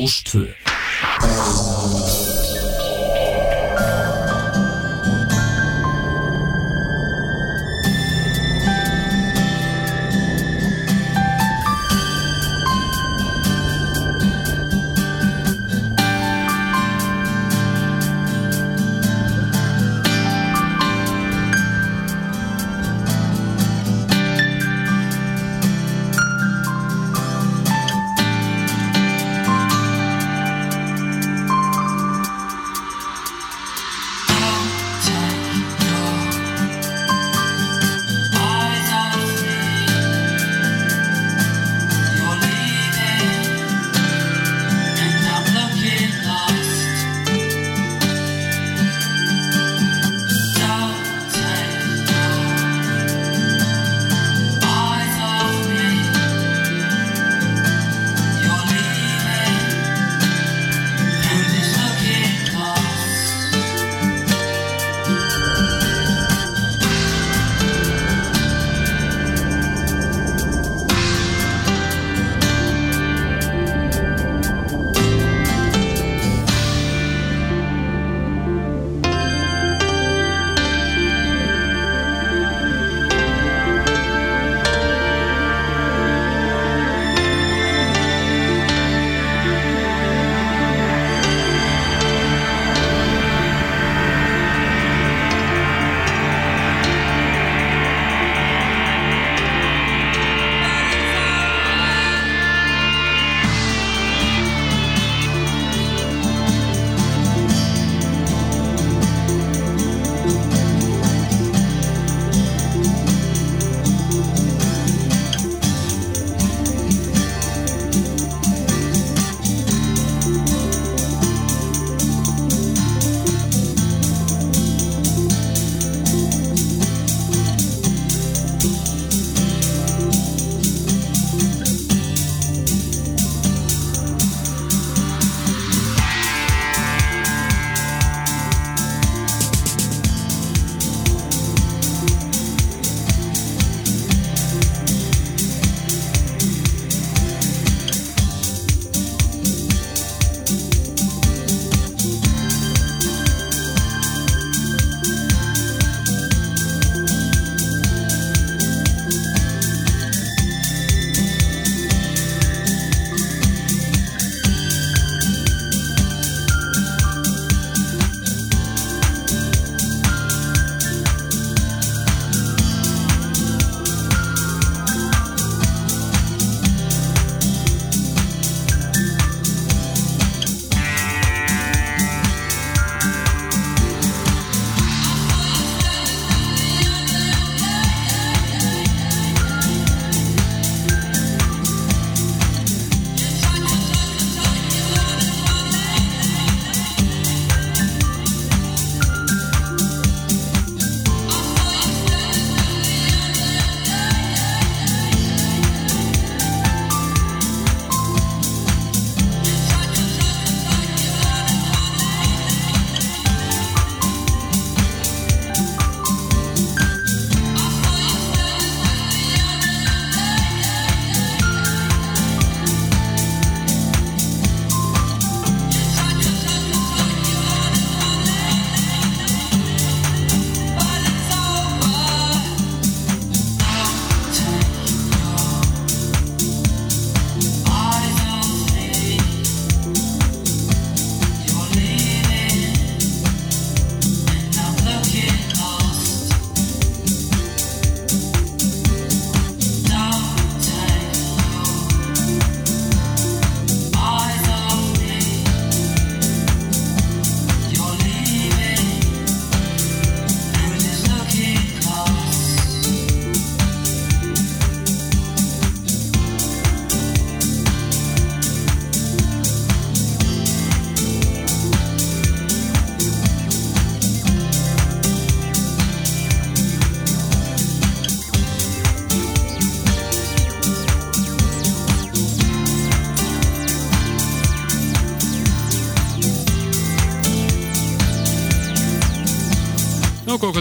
[0.00, 0.46] Rástvö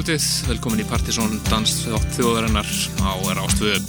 [0.06, 1.72] kvöldið, velkomin í Partisón dans
[2.14, 2.68] þjóðarinnar
[3.02, 3.80] á Rástföðu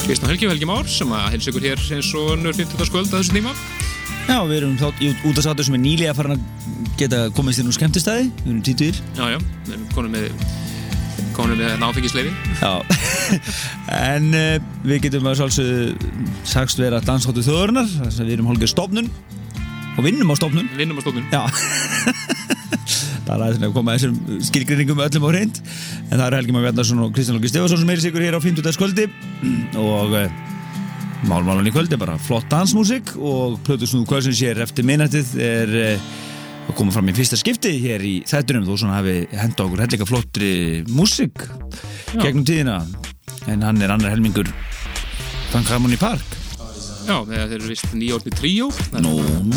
[0.00, 2.86] Kristján Helgi Helgi Már sem að helsa ykkur hér eins og nörð 50.
[2.88, 3.52] skvöld að þessu tíma.
[4.24, 7.60] Já, við erum þá í út af sátu sem er nýlega farin að geta komist
[7.60, 10.24] inn á skemmtistæði Við erum títur Já, já, við erum konum með
[11.36, 12.32] konum með náfengisleifi
[12.62, 12.72] Já,
[14.14, 14.54] en uh,
[14.88, 16.14] við getum að svolsögðu
[16.48, 19.12] sagst vera dansháttu að við erum hálfgeir stofnun
[19.98, 20.72] og vinnum á stofnun.
[20.78, 21.28] Vinnum á stofnun.
[21.28, 21.42] Já
[23.28, 25.58] Er aðeins að koma að þessum skilgrinningum öllum á hreint.
[26.08, 28.40] En það eru Helgi Már Bjarnarsson og Kristján Lóki Stefansson sem er sigur hér á
[28.40, 28.78] 50.
[28.80, 29.08] kvöldi
[29.80, 30.38] og uh,
[31.28, 36.08] málmálan í kvöldi bara flott dansmusik og Plötu Snúð Kvölsins hér eftir minnættið er uh,
[36.68, 40.08] að koma fram í fyrsta skipti hér í þættunum þó svona hafi henda okkur hellinga
[40.08, 40.50] flottri
[40.88, 41.44] músik
[42.16, 42.80] gegnum tíðina.
[43.48, 44.48] En hann er annar helmingur
[45.52, 46.37] Frank Harmony Park
[47.08, 48.66] Já, þeir eru vist nýjórni tríó.
[49.00, 49.14] Nú.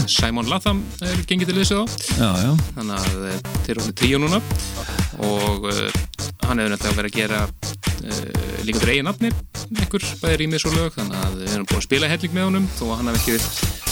[0.08, 1.96] Simon Latham er gengið til þessu þá.
[2.16, 4.40] Já, já, þannig að eh, þeir eru orðin tríó núna.
[5.28, 5.82] Og uh,
[6.48, 9.32] hann hefur náttúrulega verið að gera uh, líka fyrir eigin nafni
[9.82, 10.96] einhver bæði rýmis og lög.
[10.96, 13.36] Þannig að við erum búin að spila helling með honum þó að hann hef ekki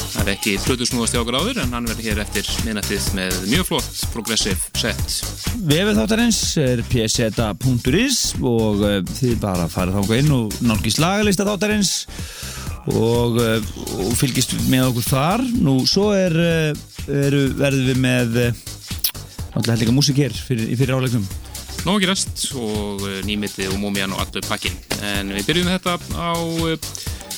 [0.10, 3.68] það er ekki plötusnúast hjá okkur áður en hann verður hér eftir minnættið með mjög
[3.74, 5.20] flott progressive set.
[5.68, 8.88] Vefið þáttarins er pseta.is og
[9.20, 11.94] þið bara farið þáka inn og nálgist lagalista þáttarins
[12.96, 13.70] og, uh,
[14.00, 15.46] og fylgist með okkur þar.
[15.62, 18.64] Nú, svo er, uh, eru, verðum við með uh,
[19.54, 21.28] náttúrulega hellinga músik hér fyrir, fyrir áleiknum.
[21.86, 24.76] Nó ekki rest og nýmittið og múmian og allur pakkin
[25.06, 26.36] en við byrjum þetta á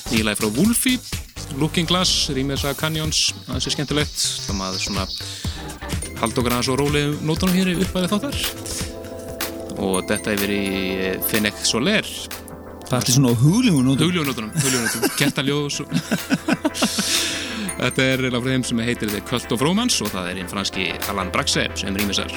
[0.09, 0.97] nýlega frá Wolfie
[1.59, 3.31] Looking Glass, rýmesa Canyons.
[3.47, 4.21] Það sé skemmtilegt.
[4.47, 5.07] Það maður svona
[6.21, 8.39] halda okkur aðeins og rólega nótunum hér upp að þáttar.
[9.81, 10.61] Og þetta í
[10.95, 12.07] uh, Fennec Soler
[12.91, 14.01] Það er svona huglífun út.
[14.03, 15.93] hugljónótunum, hugljónótunum, kertaljós og...
[17.81, 20.51] Þetta er eiginlega frá þeim sem heitir The Cult of Romance og það er einn
[20.51, 22.35] franski Alan Braxe sem rýmisar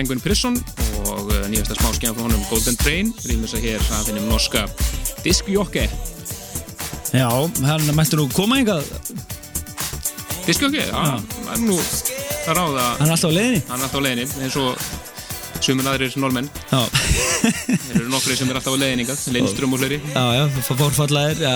[0.00, 0.54] Penguin Prison
[1.10, 4.62] og uh, nýjasta smá skjá frá honum Golden Train, þess að hér að finnum norska
[5.20, 5.82] Diskjokke.
[7.12, 7.26] Já,
[7.66, 8.86] hann mættur nú koma yngað
[10.46, 11.76] Diskjokke, já, það er nú
[12.46, 13.60] það ráða Hann er alltaf á leiðinni.
[13.68, 14.88] Hann er alltaf á leiðinni eins og
[15.60, 16.80] sumur aðrir normenn Já,
[17.44, 20.00] þeir eru nokkri sem er alltaf á leiðningað Lindström og fleiri.
[20.14, 21.52] Já, já forfallaðir ja,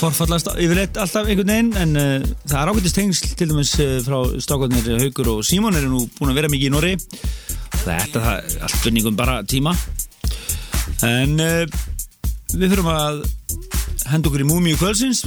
[0.00, 4.18] Forfallast yfirleitt alltaf einhvern veginn En uh, það er ákveldist tengsl til dæmis uh, frá
[4.42, 6.96] stákotnir Haugur og Símon eru nú búin að vera mikið í Norri
[7.84, 9.74] Þetta það er allt vinningum bara tíma.
[11.04, 11.64] En uh,
[12.54, 13.24] við fyrir að
[14.10, 14.78] henda okkur í múmiu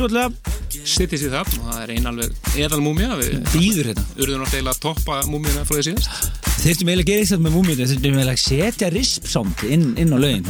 [0.01, 0.29] Rótlega,
[0.69, 4.05] sittist í það og það er ein alveg eðal múmia við býður hérna.
[4.21, 8.15] urðum að toppa múmiuna frá því síðast Þeirtum eiginlega að gera eitthvað með múmiu Þeirtum
[8.17, 10.47] eiginlega að setja rispsánd inn, inn á lögin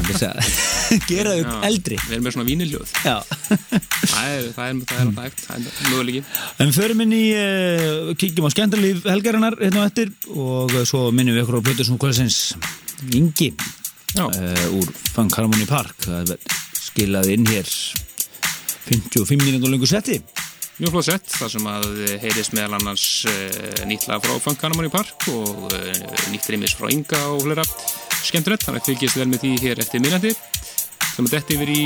[1.12, 1.98] Gera þau eldri.
[2.06, 2.94] Við erum með svona víniljóð.
[4.14, 6.24] Það er, alltaf er möguleiki.
[6.64, 11.36] En förum inn í, uh, kíkjum á skemmtarlíf helgarinnar hérna eftir og uh, svo minnum
[11.36, 12.40] við ykkur á Plötusnú Kvölsins
[13.12, 14.32] Ingi uh,
[14.80, 16.08] úr Funk Harmony Park.
[16.08, 17.68] Það er skilað inn hér.
[18.88, 20.22] 55 mínútur lengur setti
[20.78, 21.88] mjög flott sett, þar sem að
[22.22, 27.22] heyrist meðal annars uh, nýtla frá Funk Hanamari Park og uh, nýtt reymis frá Inga
[27.34, 27.66] og flera
[28.28, 30.34] skemmtilegt, þannig að fylgjast vel með því hér eftir minnandi
[31.16, 31.84] sem er dætt yfir í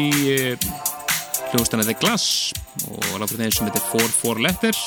[1.51, 2.51] hljóðstæna The Glass
[2.87, 4.83] og látur þeim sem heitir 4-4 Letter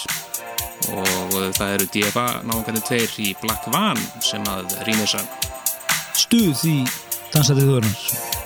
[0.92, 5.22] og það eru DFA náðan tveir í Black Van sem að rýmisa
[6.18, 6.78] stuð í
[7.32, 8.43] dansatið þjóðarnar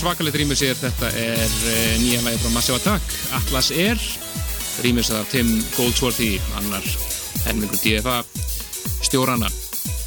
[0.00, 3.16] svakalegt rýmis er þetta er uh, nýja lagi frá Massive Attack.
[3.36, 4.00] Atlas Air
[4.80, 6.86] rýmis af Tim Goldsworthy annar
[7.44, 8.20] helmingur DFA
[9.04, 9.50] stjórana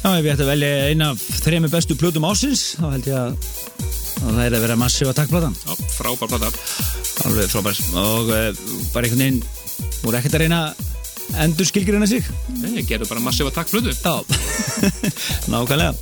[0.04, 3.20] Já, ef ég ætti að velja eina af þrejum bestu plötum ásins þá held ég
[3.20, 3.36] að,
[4.18, 6.50] að það er að vera massífa takkplatan Já, frábær plata.
[7.24, 7.82] Alveg frábær.
[8.02, 9.42] Og uh, bara einhvern veginn
[10.02, 10.62] voru ekkert að reyna
[11.44, 12.26] endur skilgirina sig.
[12.60, 13.94] Nei, gerðu bara Massive Attack plötu.
[13.94, 14.18] Já,
[15.54, 15.94] nákvæmlega.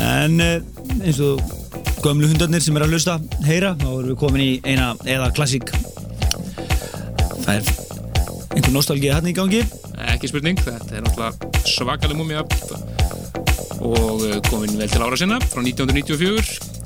[0.00, 1.61] En uh, eins og
[2.02, 3.14] gömlu hundarnir sem er að hlusta
[3.46, 5.70] heyra, þá erum við komin í eina eða klassík.
[7.44, 7.70] Það er
[8.56, 9.62] einhver nostálgið hann í gangi?
[10.12, 12.42] Ekki spurning, þetta er náttúrulega svakaleg múmia
[13.82, 16.82] og uh, komin vel til ára sinna frá 1994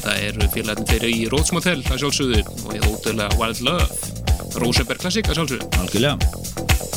[0.00, 3.88] þetta eru félagarnir þeirri í Motel að sjálfsögðu og í ótrúlega Wild Love.
[4.60, 5.68] Rosenberg Classic að sjálfsögðu.
[5.80, 6.89] Algjörlega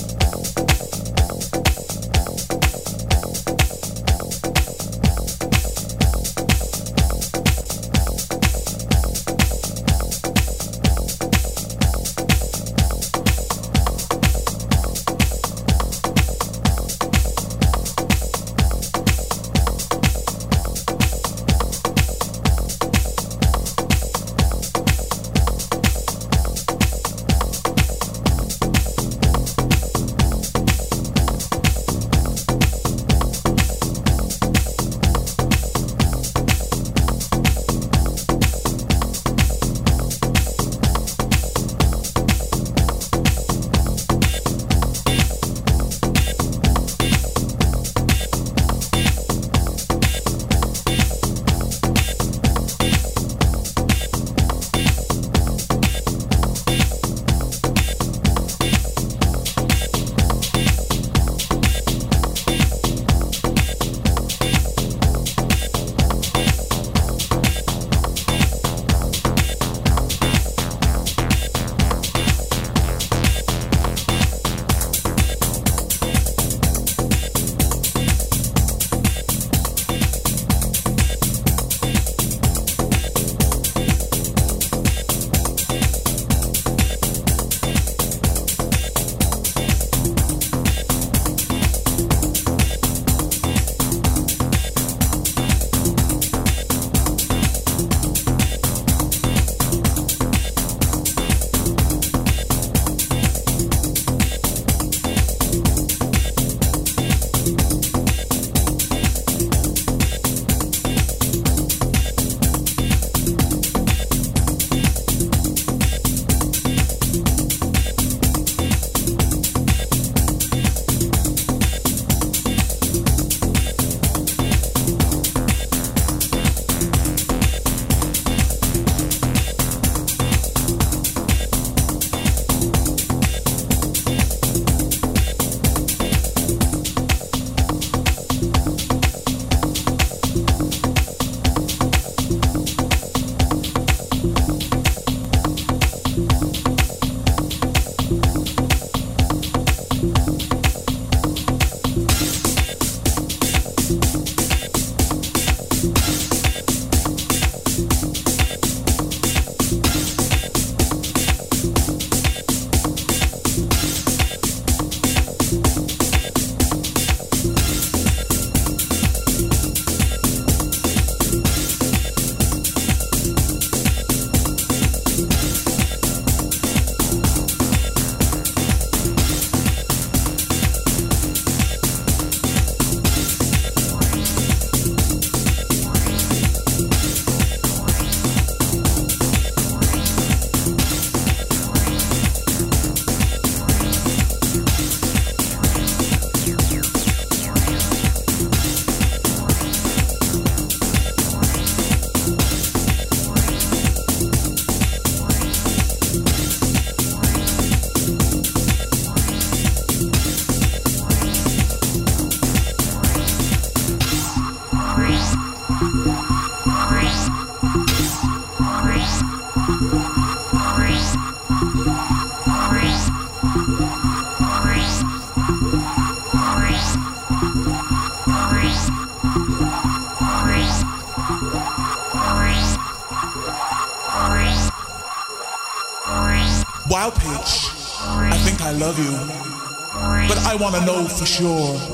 [241.24, 241.93] for sure.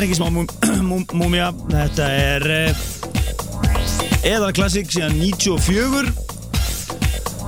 [0.00, 0.46] Þetta er ekki smá mú-
[0.90, 2.44] mú- múmía, þetta er
[4.24, 6.08] eða klassik síðan 94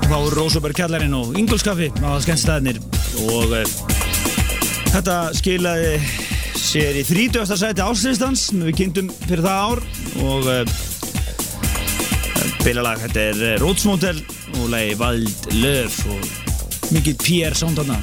[0.05, 2.76] þá er Rósaberg kjallarinn og Ingolskaffi á skemmtstæðinir
[3.24, 3.64] og uh,
[4.92, 5.94] þetta skilaði
[6.61, 7.48] sér í 30.
[7.57, 9.80] sæti áslistans sem við kynntum fyrir það ár.
[10.28, 10.62] Og uh,
[12.66, 14.20] bilalag, þetta er Rótsmótel
[14.59, 17.96] og lagi Vald Löf og mikið PR sándana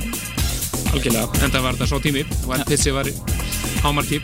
[0.90, 3.14] algjörlega, en það var þetta svo tími Wild Pitsi var
[3.84, 4.22] hámarki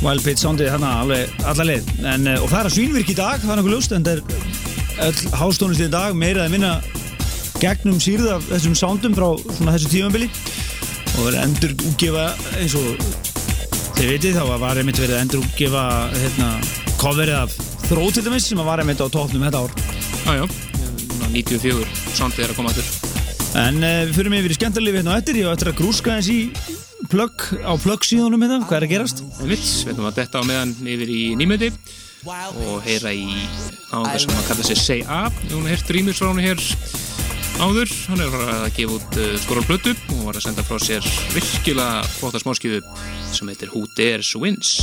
[0.00, 1.90] Wild Pit soundið þarna alveg alla leið.
[2.08, 4.14] En, uh, og það er að svínvirk í dag, það er nokkuð ljóst en það
[4.16, 4.22] er
[5.06, 6.74] öll hástónist í dag meira að vinna
[7.60, 10.30] gegnum sýrð af þessum soundum frá svona þessu tímambili
[11.18, 12.26] og verið endur útgefa
[12.60, 13.04] eins og
[13.98, 15.84] þið vitið þá var einmitt verið endur útgefa
[16.14, 16.54] hérna,
[17.00, 17.58] coverið af
[17.90, 19.72] Þró til dæmis sem var einmitt á tóknum þetta ár.
[20.22, 20.44] Jájá,
[21.32, 22.86] 94 sondið er að koma aftur.
[23.58, 25.40] En uh, við fyrir mig yfir í skemmtarlifi hérna á eftir.
[25.40, 26.38] Ég á eftir að grúska eins í
[27.10, 29.22] plugg á plugg síðanum hérna, hvað er að gerast?
[29.40, 31.70] Einmitt, við ætlum að detta á meðan yfir í nýmöndi
[32.28, 33.26] og heyra í
[33.90, 36.60] náðungar sem að kalla sig Say við hún heyrt rýmur frá hún hér
[37.60, 37.94] áður.
[38.08, 42.04] Hann er að gefa út uh, stórar blötu og var að senda frá sér virkilega
[42.18, 42.84] flotta smáskjöfu
[43.34, 44.78] sem heitir Who Dares Wins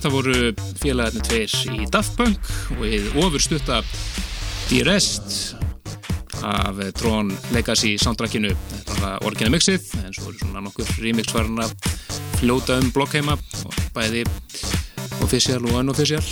[0.00, 0.34] þetta voru
[0.80, 3.82] félagarnir tveir í Daft Punk og við ofurstutta
[4.70, 5.34] D-Rest
[6.40, 8.54] af Tron Legacy soundtrackinu.
[8.70, 11.74] Þetta var orginal mixið, en svo eru svona nokkur remix farin að
[12.38, 14.22] fljóta um blokkheima og bæði
[15.20, 16.22] official og unofficial.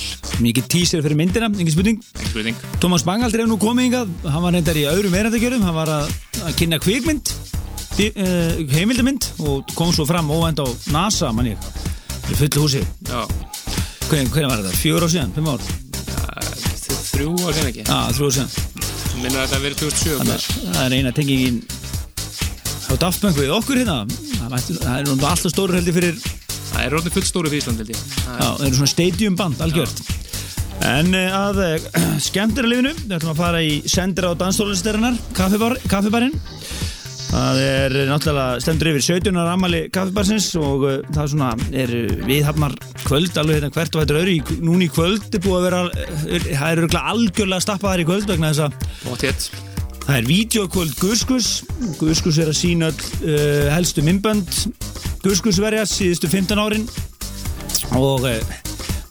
[0.40, 2.64] Mikið teaser fyrir myndina, engin spurning Ekki spurning.
[2.80, 6.12] Tómas Bangaldur er nú komið hingað Hann var reyndar í öðrum erandagjörum Hann var að,
[6.46, 11.68] að kynna kvikmynd uh, Heimildamynd Og kom svo fram óvænt á NASA mann ég
[12.28, 12.86] Í fullu húsi Já,
[14.08, 14.70] Hvernig, var þetta?
[14.80, 15.32] Fjögur ár síðan?
[15.36, 15.64] Fimm ár?
[17.18, 17.82] þrjú ár sen ekki.
[17.84, 18.52] Já, þrjú ár síðan
[19.18, 20.14] Minnur að þetta verið 2007.
[20.20, 21.58] Þannig að það er eina tengingin
[22.88, 23.96] á Daft Punk við okkur hérna
[24.38, 28.00] Það, er nú alltaf stóru heldur fyrir Það er rótið fullstóru fyrir Ísland, held ég.
[28.14, 30.02] Það Já, það eru svona stadium band, algjört
[30.88, 35.76] En uh, að uh, skemmtira lifinu Við ætlum að fara í sendir á danstólusterunar kaffibar,
[35.90, 36.38] Kaffibarinn
[37.28, 39.36] Það er náttúrulega stendur yfir 17.
[39.36, 41.90] ammali kaffibarsins og uh, það er svona, er
[42.24, 45.66] viðhafnar kvöld alveg hérna hvert og þetta öðru í, núna í kvöld er búið að
[45.66, 45.80] vera,
[46.24, 48.88] er, það er örugglega algjörlega stappaðar í kvöld vegna þess að.
[50.06, 51.50] Það er vídeokvöld Guskus
[51.98, 54.62] Guskus er að sína öll uh, helstu myndbönd
[55.26, 56.88] Guskusverja síðustu 15 árin
[57.92, 58.58] og uh,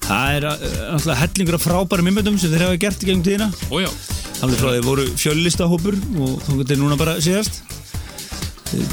[0.08, 3.94] það er náttúrulega hellingur af frábærum myndböndum sem þeir hafa gert í gegnum tíðina Ójá.
[4.42, 7.77] alveg frá því voru fjöllistahópur og þá getur núna bara síðast Eh,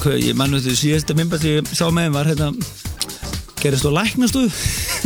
[0.03, 2.53] hvað- ég mann þetta síðasta myndbönd sem ég sá með var hérna
[3.64, 4.51] gerist á læknastofu.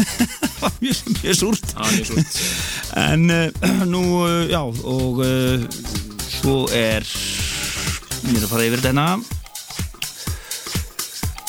[0.59, 1.69] Var mjög, mjög súrt.
[1.79, 2.39] Er mjög súrt.
[2.99, 5.63] En uh, nú, uh, já, og uh,
[6.27, 7.07] svo er,
[8.27, 8.91] mér að fara yfir þetta.
[8.91, 9.37] Hérna,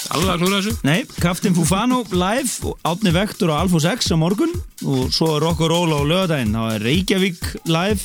[0.09, 0.73] Alveg að klúra þessu.
[0.85, 4.53] nei, Captain Fufano live og Átni Vektor og Alfos X á morgun.
[4.85, 8.01] Og svo er Rock og Roll á lögadaginn, þá er Reykjavík live,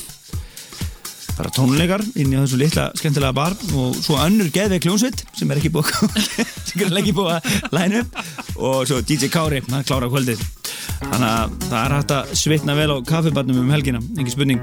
[1.35, 5.61] bara tónleikar inn í þessu litla skemmtilega bar og svo önnur geðveik hljónsveit sem er
[5.61, 5.91] ekki búið
[6.69, 8.21] sem er ekki búið að læna upp
[8.55, 10.43] og svo DJ Kári, hann klára kvöldið.
[11.01, 14.63] Þannig að það er hægt að svitna vel á kaffibarnum um helgina, engin spurning.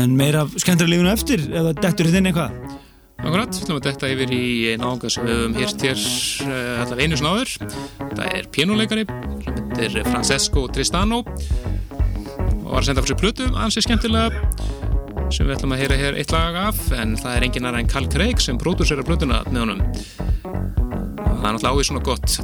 [0.00, 2.60] En meira skemmtilega lífuna eftir ef það dettur þinn eitthvað?
[3.20, 4.44] Akkurat, við ætlum að detta yfir í
[4.80, 7.56] náðunga sem við höfum hýrt hér uh, allavega einu snáður.
[8.00, 14.89] Það er pínuleikari sem heitir Francesco Tristano og var að senda fyrir plötu ansið skemmtilega
[15.30, 17.90] sem við ætlum að heyra hér eitt lag af en það er engin aðra en
[17.90, 19.82] Carl Craig sem pródúsera plötuna með honum.
[19.84, 22.38] Og það er náttúrulega ávið svona gott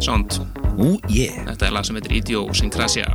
[0.00, 0.40] sound.
[1.12, 1.44] Yeah.
[1.52, 3.14] Þetta er lag sem heitir Idiosynkrasia.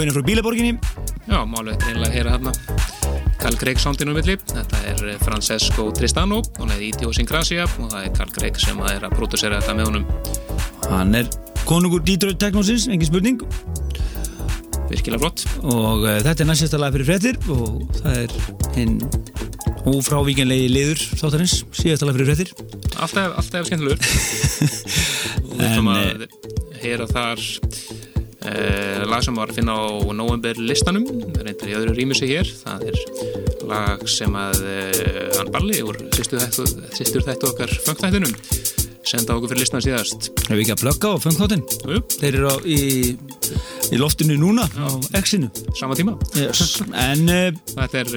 [0.00, 0.70] Þetta er Gauðin frá Bílaborginni.
[1.28, 2.52] Já, er einlega að heyra hérna
[3.36, 4.36] Carl Gregg sándinu milli.
[4.48, 6.38] Þetta er eh, Francesco Tristano.
[6.56, 10.06] Og leiði Idiosynkrasia og það er Carl Gregg sem er að pródusera þetta með honum.
[10.86, 11.28] Hann er
[11.68, 13.44] konungur Detroit Technosins, engin spurning.
[14.88, 15.44] Virkilega flott.
[15.68, 18.38] og uh, þetta er næstjasta lag fyrir fréttir og það er
[18.78, 18.96] hinn
[19.90, 22.56] ófrávíkjanlegi liður þáttarins, síðasta lag fyrir fréttir.
[22.96, 24.00] Alltaf, alltaf skemmtilegur.
[25.60, 26.22] En, ætlum að
[26.80, 27.40] heyra þar
[29.10, 29.86] lag sem var að finna á
[30.16, 31.06] november listanum,
[31.38, 32.48] reyndar í öðru rýmisi hér.
[32.64, 33.00] Það er
[33.70, 38.34] lag sem að uh, hann Balli úr sýstur þættu okkar fangþættunum
[39.10, 40.28] senda okkur fyrir listan síðast.
[40.44, 42.76] Ef við ekki að plugga á fengþáttin Jú, Þeir eru á, í,
[43.90, 44.86] í loftinu núna á
[45.18, 45.48] X-inu
[45.78, 46.14] sama tíma.
[46.38, 46.76] yes.
[46.92, 48.12] En uh, Þetta er,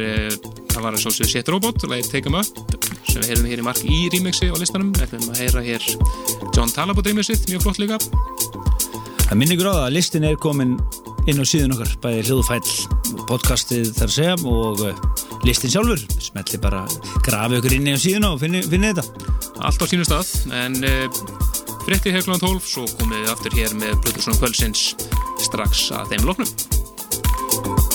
[0.73, 2.77] það var að sjálfsögðu Set Robot, lagið Take 'em Up
[3.09, 5.89] sem við heyrum hér í mark í remixi á listanum Við ætlum að heyra hér
[6.53, 7.97] John Talabot remixið, mjög flott líka
[9.33, 10.73] það minn ykkur á það að listin er komin
[11.31, 14.99] inn á síðun okkar bæði hljóðfæll podcastið þar að segja og uh,
[15.47, 16.83] listin sjálfur smelli bara
[17.25, 20.29] grafi ykkur inn í á síðuna og finni, finni þetta allt á sínu stað
[20.59, 21.07] en uh,
[21.87, 22.37] frétti hér kl.
[22.37, 24.85] 12 svo komum við aftur hér með Plutusson Kvölsins
[25.47, 27.92] strax að þeim loknum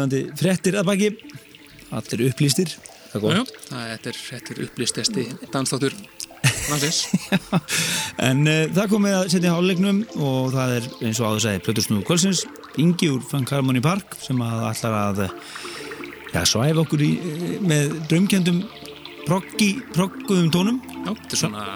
[0.00, 1.08] Já, stuðandi fréttir að baki.
[1.90, 2.72] Allir upplýstir.
[3.10, 5.26] Þetta er, er upplýstesti
[6.70, 7.02] landsins.
[8.30, 12.06] En uh, það komið að setja hálfleiknum og það er eins og áður segi Plötusnúðu
[12.08, 12.44] Kvölsins,
[12.80, 15.34] Ingi úr Funk Harmony Park sem að allar að eh,
[16.30, 18.62] já, svæfa okkur í, eh, með draumkjöndum
[19.26, 20.80] proggi, progguðum tónum.
[21.00, 21.66] Já, þetta er svona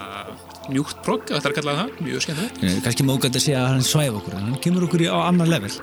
[0.71, 2.63] mjúkt progg, þetta er að kalla það, mjög skemmtilegt.
[2.63, 5.17] Eh, kannski mógætt að segja að hann svæfa okkur en hann kemur okkur í, á
[5.27, 5.73] annar level.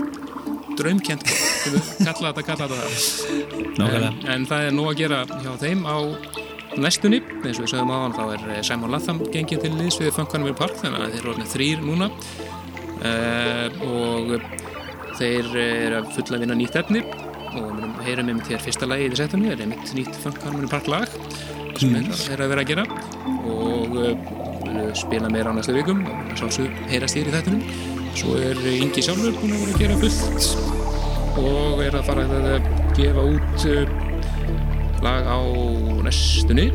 [0.78, 1.06] Progg,
[2.06, 2.78] kalla þetta, kalla þetta.
[3.78, 4.06] Það.
[4.06, 5.96] En, en það er nú að gera hjá þeim á
[6.80, 9.98] næstunni, eins og við sögum á hann, þá er eh, Simon Latham gengið til liðs
[10.00, 12.10] við Funkanville Park, þannig að þeir eru orðinir þrýr núna.
[13.02, 14.36] Uh, og
[15.18, 17.02] þeir eru að fulla vinna nýtt efni.
[17.52, 20.88] Og við heyrum um þér fyrsta lagi í þessu efni, er einmitt nýtt Funkanville Park
[20.88, 21.18] lag
[21.80, 22.12] sem mm.
[22.12, 22.86] þeir eru að vera að gera.
[23.50, 26.06] Og uh, spila meira á næstu vikum.
[26.06, 29.98] Og sjálfsög heyrast þér í þettunum svo er Ingi sjálfur búin að vera að gera
[30.02, 30.71] fullt
[31.40, 32.66] og er að fara að
[32.96, 33.92] gefa út uh,
[35.02, 35.40] lag á
[36.04, 36.68] næstunni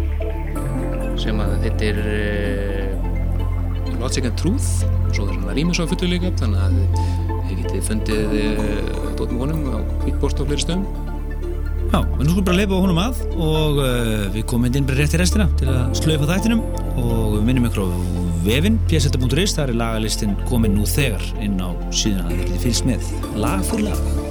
[1.18, 2.88] sem að þetta er uh,
[3.98, 4.86] Logic and Truth.
[5.08, 6.76] Og svo er svona rýmis á fullu líka þannig að
[7.48, 10.86] þið getið fundið uh, dótum honum á Hvítbort og fleiri stöðum.
[11.88, 15.16] Já, en nú skulum bara leipa honum að og uh, við komum inn bara rétt
[15.16, 16.64] í restina til að slöfa þættinum
[17.00, 17.90] og við minnum ykkur á
[18.48, 22.90] vefin pjæsetta.is, það er lagalistin komin nú þegar inn á síðan að þið getið fylgst
[22.92, 23.14] með.
[23.40, 24.27] Lag fyrir lag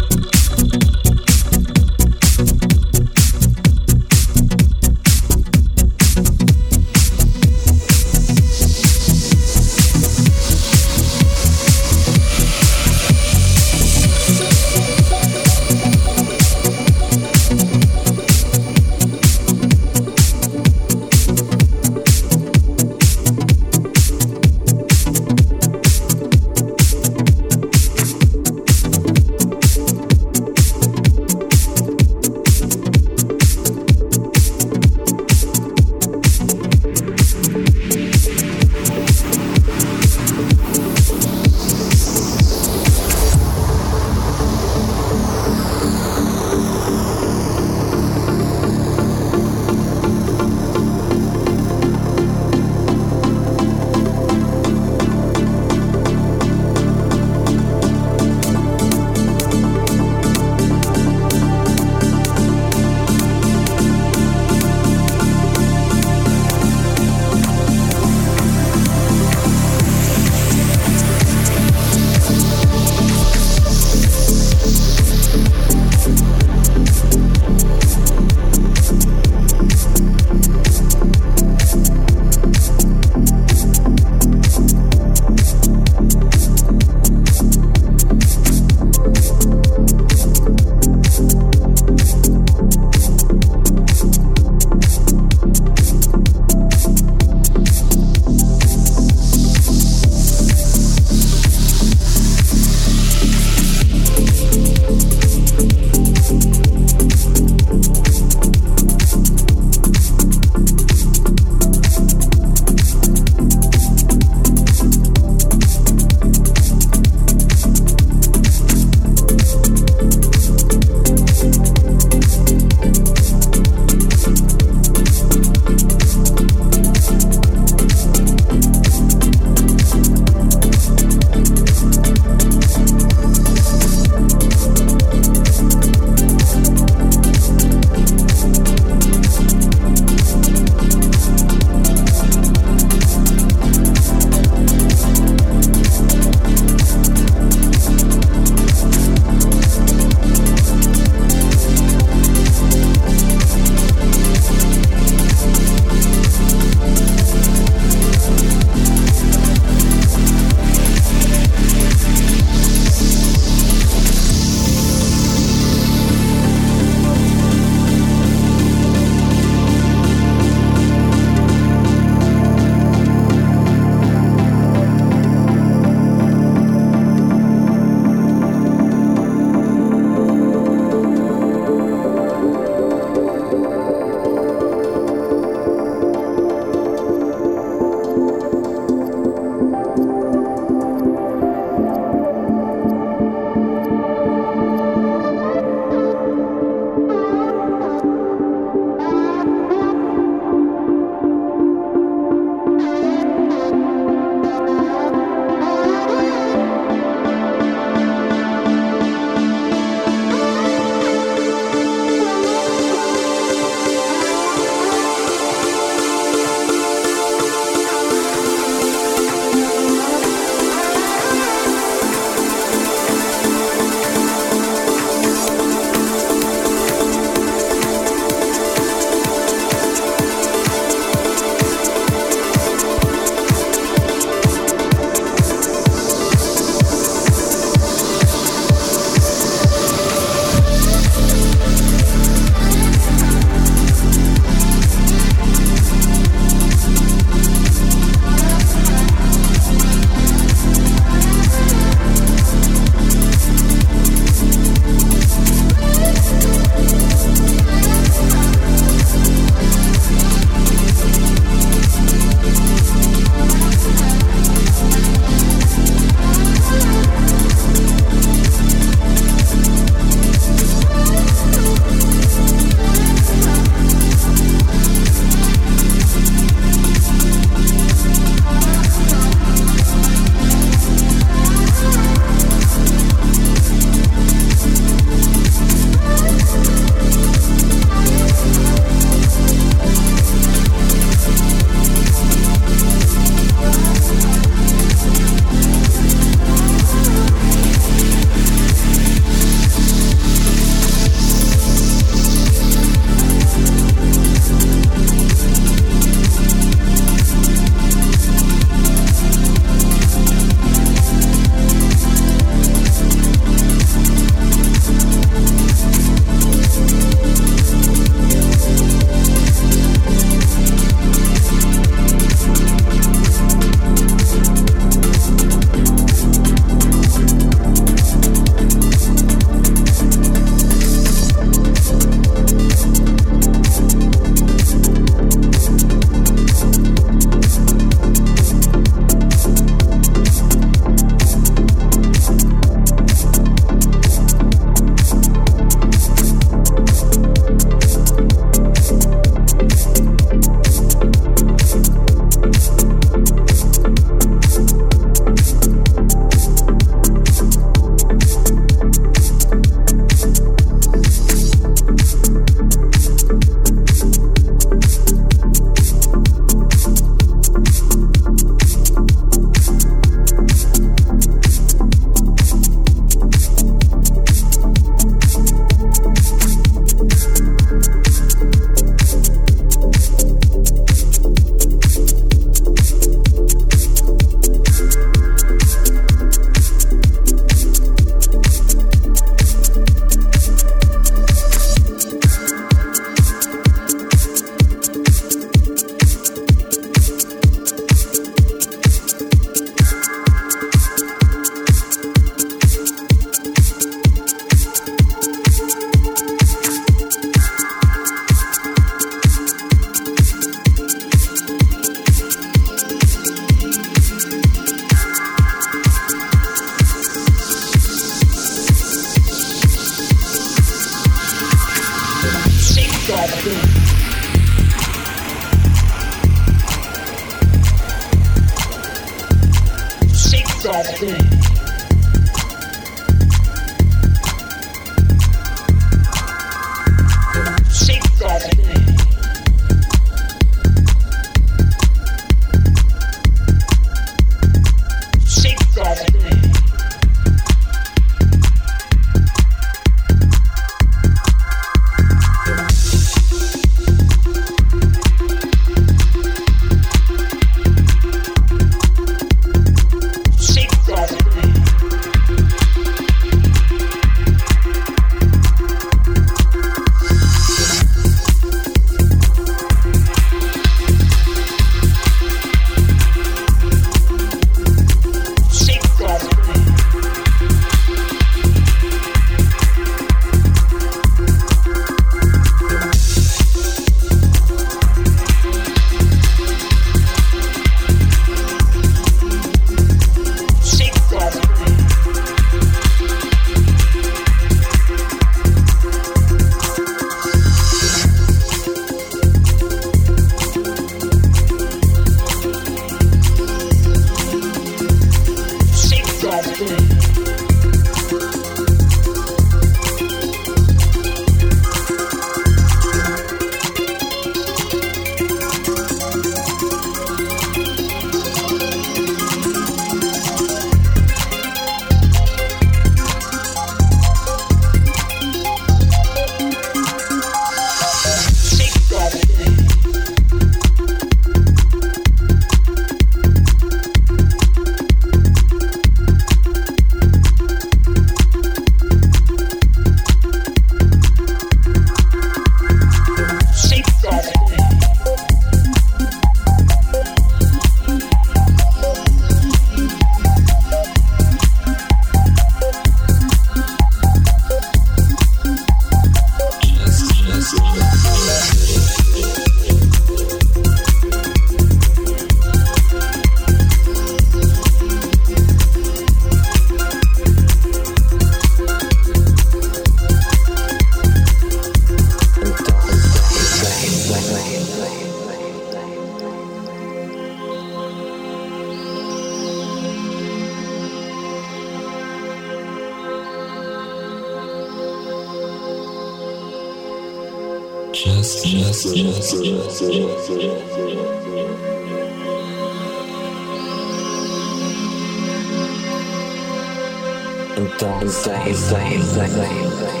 [597.57, 600.00] Então, sai, sai, sai, sai, sai.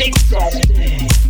[0.00, 1.29] shake that.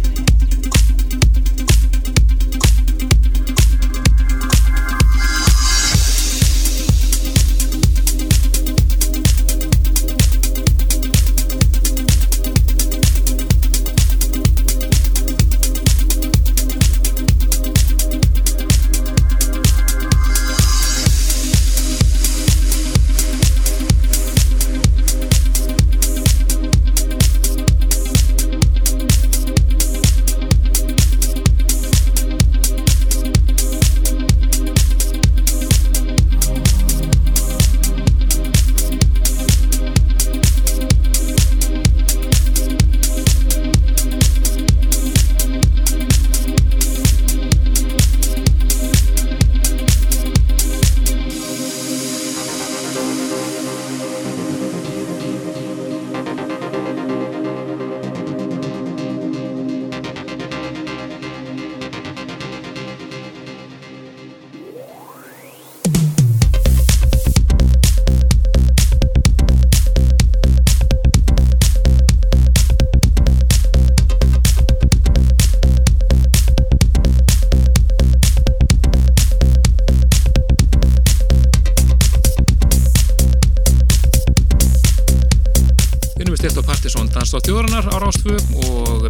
[87.31, 88.33] Dansdótt Þjóðarinnar á Rástfu
[88.67, 89.05] og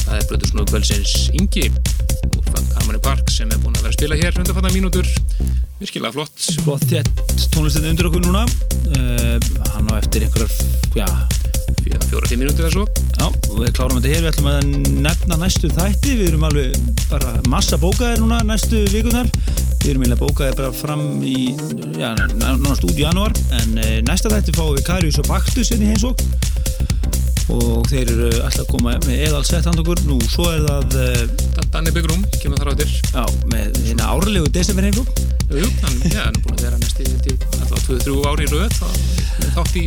[0.00, 3.94] það er Bröðursnúð Kvölsins Ingi og Frank Harmony Park sem er búin að vera að
[3.94, 5.10] spila hér undanfattar mínútur.
[5.78, 6.48] Virkilega flott.
[6.64, 7.22] Flott þétt
[7.54, 8.42] tónlistin undir okkur núna.
[8.90, 9.38] Uh,
[9.76, 10.50] hann á eftir einhverjar
[12.10, 12.88] fjóra-fimm mínútur eða svo.
[12.90, 14.26] Já, og við klárum þetta hér.
[14.26, 16.18] Við ætlum að nefna næstu þætti.
[16.24, 19.30] Við erum alveg bara massa bókaðir núna næstu vikunar
[19.80, 21.54] við erum eiginlega bókaðir bara fram í
[21.96, 23.40] já, náttúrulega út í janúar.
[23.62, 26.26] En uh, næsta þætti fáum við Karius og Baktus inn í heimsók
[27.50, 30.02] og þeir eru alltaf að koma með eðalsett hand okkur.
[30.08, 33.22] Nú svo er það uh, Danni Byggrum, kemur þar áttir já,
[33.52, 35.10] með hérna árlegu desember heimsók
[35.50, 37.06] Jú, hann, já, hann er búin að vera næst í
[37.58, 38.76] alltaf 2-3 ári í rauð
[39.54, 39.84] þátt í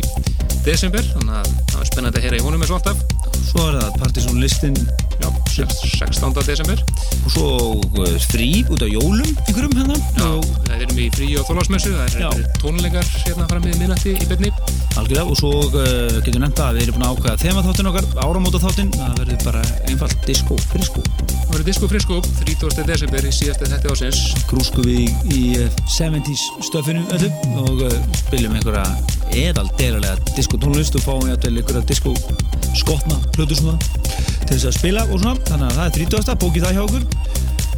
[0.64, 3.00] desember þannig að það var spennandi að heyra í honum eins og alltaf.
[3.44, 4.76] Svo er það Partisan listin
[5.22, 6.34] Já, 16.
[6.44, 6.80] desember.
[7.24, 7.48] Og svo
[8.02, 10.28] uh, frí út á jólum ykkurum hérna Já,
[10.68, 14.52] við erum í frí og þólagsmessu það er tónleikar hérna fram með minnati í byrni
[15.04, 15.28] Algjörlega.
[15.28, 18.60] Og svo uh, getur nefnda að við erum búin að ákvæða þema þáttin okkar, áramóta
[18.62, 22.86] þáttin það verður bara einfalt disco, frisko Það verður disco frisko 30.
[22.88, 25.42] desember í síðastu þetta ásins Grúsku við í, í
[25.92, 27.30] 70's stöfinu öllu
[27.64, 28.86] og uh, spiljum einhverja
[29.44, 32.14] eðal delalega disco tónlist og fáum jætvel einhverja disco
[32.74, 33.76] skotna hlutur svona
[34.44, 35.36] til þess að spila og svona.
[35.50, 36.38] Þannig að það er 30.
[36.44, 37.04] bókið það hjá okkur.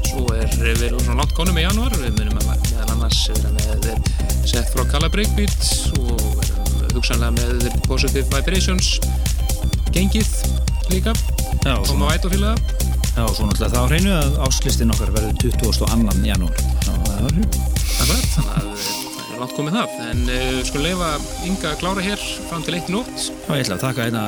[0.07, 3.67] Svo er við erum svona langt konum í januar við munum að meðal annars með
[4.47, 5.57] sett frá Kalla Breakbeat
[5.99, 6.16] og
[6.97, 8.97] hugsanlega með Positive Vibrations.
[9.95, 10.33] Gengið
[10.93, 11.17] líka.
[11.65, 12.57] Já, og maður væt og fylgða
[13.17, 16.27] Já, og svo náttúrulega þá hreinu að áslistinn okkar verður 22.
[16.29, 16.59] janúar.
[16.85, 17.07] Það
[17.97, 19.95] Akkurat, þannig að það er langt komið það.
[20.05, 21.09] En uh, sko leifa
[21.49, 23.15] Inga að klára hér fram til eitt nótt.
[23.17, 24.27] Já, ég ætla að þakka hérna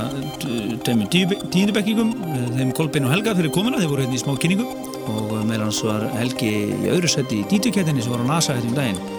[0.87, 2.15] tveimur tíundubekkingum
[2.57, 4.73] þeim Kolbein og Helga fyrir komuna, þeir voru hérna í smá kynningum.
[5.13, 8.73] Og meðal hans var Helgi í öðru seti í dítukettinni sem var á NASA hérna
[8.73, 9.18] um daginn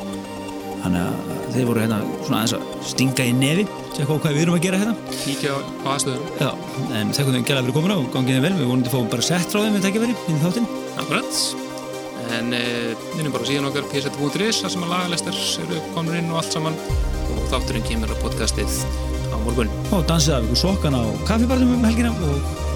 [0.83, 3.65] þannig að þeir voru hérna svona aðeins að stinga í nefi.
[3.95, 4.93] Tjekka á hvað við erum að gera hérna.
[5.23, 6.51] Kíkja á aðstöðum Já,
[6.99, 9.11] en þekkum þeim gæla fyrir komuna og gangið þeim vel, við vorum til að fá
[9.15, 10.69] bara sett frá þeim við tekja verið inn í þáttinn.
[11.03, 11.41] Akkurat.
[12.37, 16.41] En uh, minnum bara síðan okkar psat.is þar sem að lagalestar eru komin inn og
[16.43, 16.79] allt saman.
[17.29, 18.79] Og þátturinn kemur á podcastið
[19.33, 19.73] á morgun.
[19.89, 22.67] Og dansið af ykkur sokkan á kaffibarðum um helgina og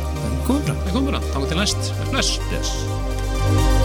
[0.48, 3.83] komum Við komum bara, þá til næst, bless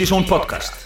[0.00, 0.08] yes.
[0.08, 0.79] Partizón podcast